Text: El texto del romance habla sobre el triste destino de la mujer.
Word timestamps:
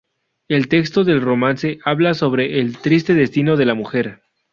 El 0.47 0.67
texto 0.67 1.03
del 1.03 1.21
romance 1.21 1.77
habla 1.85 2.15
sobre 2.15 2.59
el 2.59 2.79
triste 2.79 3.13
destino 3.13 3.55
de 3.55 3.65
la 3.67 3.75
mujer. 3.75 4.23